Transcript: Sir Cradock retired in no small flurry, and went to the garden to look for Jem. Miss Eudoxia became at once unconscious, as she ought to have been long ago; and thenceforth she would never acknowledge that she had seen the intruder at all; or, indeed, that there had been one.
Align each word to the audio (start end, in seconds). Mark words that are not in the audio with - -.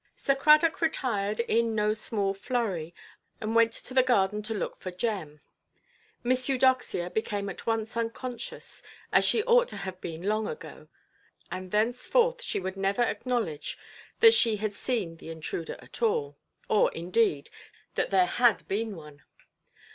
Sir 0.15 0.33
Cradock 0.33 0.81
retired 0.81 1.41
in 1.41 1.75
no 1.75 1.93
small 1.93 2.33
flurry, 2.33 2.91
and 3.39 3.55
went 3.55 3.71
to 3.71 3.93
the 3.93 4.01
garden 4.01 4.41
to 4.41 4.53
look 4.55 4.75
for 4.75 4.89
Jem. 4.89 5.41
Miss 6.23 6.49
Eudoxia 6.49 7.11
became 7.11 7.49
at 7.49 7.67
once 7.67 7.95
unconscious, 7.95 8.81
as 9.11 9.23
she 9.25 9.43
ought 9.43 9.67
to 9.67 9.77
have 9.77 10.01
been 10.01 10.23
long 10.23 10.47
ago; 10.47 10.87
and 11.51 11.69
thenceforth 11.69 12.41
she 12.41 12.59
would 12.59 12.77
never 12.77 13.03
acknowledge 13.03 13.77
that 14.21 14.33
she 14.33 14.55
had 14.55 14.73
seen 14.73 15.17
the 15.17 15.29
intruder 15.29 15.75
at 15.77 16.01
all; 16.01 16.35
or, 16.67 16.91
indeed, 16.93 17.51
that 17.93 18.09
there 18.09 18.25
had 18.39 18.67
been 18.67 18.95
one. 18.95 19.21